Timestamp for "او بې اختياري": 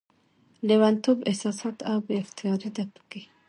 1.89-2.69